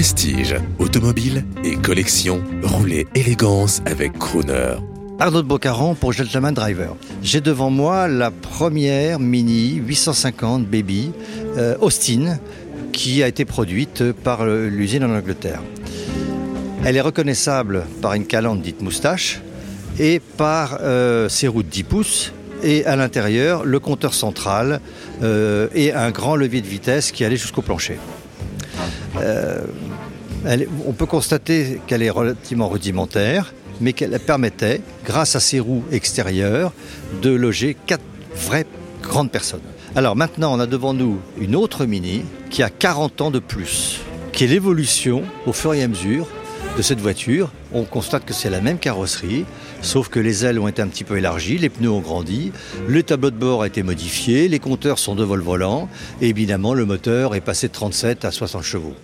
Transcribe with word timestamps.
Prestige, 0.00 0.56
automobile 0.78 1.44
et 1.62 1.76
collection, 1.76 2.42
roulez 2.62 3.06
élégance 3.14 3.82
avec 3.84 4.18
Crooner. 4.18 4.76
Arnaud 5.18 5.42
de 5.42 5.46
Bocaron 5.46 5.94
pour 5.94 6.14
Gentleman 6.14 6.54
Driver. 6.54 6.96
J'ai 7.22 7.42
devant 7.42 7.68
moi 7.68 8.08
la 8.08 8.30
première 8.30 9.20
Mini 9.20 9.74
850 9.74 10.64
Baby 10.64 11.12
euh, 11.58 11.76
Austin 11.82 12.38
qui 12.94 13.22
a 13.22 13.28
été 13.28 13.44
produite 13.44 14.12
par 14.12 14.46
l'usine 14.46 15.04
en 15.04 15.14
Angleterre. 15.14 15.60
Elle 16.82 16.96
est 16.96 17.02
reconnaissable 17.02 17.84
par 18.00 18.14
une 18.14 18.24
calandre 18.24 18.62
dite 18.62 18.80
moustache 18.80 19.42
et 19.98 20.18
par 20.38 20.78
euh, 20.80 21.28
ses 21.28 21.46
roues 21.46 21.62
de 21.62 21.68
10 21.68 21.82
pouces 21.82 22.32
et 22.62 22.86
à 22.86 22.96
l'intérieur 22.96 23.66
le 23.66 23.78
compteur 23.80 24.14
central 24.14 24.80
euh, 25.22 25.68
et 25.74 25.92
un 25.92 26.10
grand 26.10 26.36
levier 26.36 26.62
de 26.62 26.68
vitesse 26.68 27.12
qui 27.12 27.22
allait 27.22 27.36
jusqu'au 27.36 27.60
plancher. 27.60 27.98
Euh, 29.16 29.64
on 30.86 30.92
peut 30.92 31.06
constater 31.06 31.80
qu'elle 31.86 32.02
est 32.02 32.10
relativement 32.10 32.68
rudimentaire, 32.68 33.52
mais 33.80 33.92
qu'elle 33.92 34.18
permettait, 34.20 34.80
grâce 35.04 35.36
à 35.36 35.40
ses 35.40 35.60
roues 35.60 35.84
extérieures, 35.90 36.72
de 37.22 37.30
loger 37.30 37.76
quatre 37.86 38.04
vraies 38.34 38.66
grandes 39.02 39.30
personnes. 39.30 39.60
Alors 39.96 40.16
maintenant, 40.16 40.54
on 40.54 40.60
a 40.60 40.66
devant 40.66 40.94
nous 40.94 41.18
une 41.40 41.56
autre 41.56 41.84
Mini 41.84 42.22
qui 42.50 42.62
a 42.62 42.70
40 42.70 43.20
ans 43.22 43.30
de 43.30 43.38
plus, 43.38 44.00
qui 44.32 44.44
est 44.44 44.46
l'évolution 44.46 45.22
au 45.46 45.52
fur 45.52 45.74
et 45.74 45.82
à 45.82 45.88
mesure 45.88 46.26
de 46.76 46.82
cette 46.82 47.00
voiture. 47.00 47.50
On 47.72 47.84
constate 47.84 48.24
que 48.24 48.32
c'est 48.32 48.50
la 48.50 48.60
même 48.60 48.78
carrosserie, 48.78 49.44
sauf 49.82 50.08
que 50.08 50.20
les 50.20 50.44
ailes 50.44 50.58
ont 50.58 50.68
été 50.68 50.82
un 50.82 50.88
petit 50.88 51.04
peu 51.04 51.18
élargies, 51.18 51.58
les 51.58 51.68
pneus 51.68 51.90
ont 51.90 52.00
grandi, 52.00 52.52
le 52.88 53.02
tableau 53.02 53.30
de 53.30 53.36
bord 53.36 53.62
a 53.62 53.66
été 53.66 53.82
modifié, 53.82 54.48
les 54.48 54.58
compteurs 54.58 54.98
sont 54.98 55.14
de 55.14 55.24
vol 55.24 55.40
volant, 55.40 55.88
et 56.20 56.28
évidemment 56.28 56.74
le 56.74 56.84
moteur 56.84 57.34
est 57.34 57.40
passé 57.40 57.68
de 57.68 57.72
37 57.72 58.24
à 58.24 58.30
60 58.30 58.62
chevaux. 58.62 58.94